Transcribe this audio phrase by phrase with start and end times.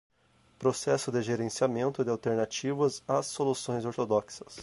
[0.57, 4.57] Processo de gerenciamento de alternativas às soluções ortodoxas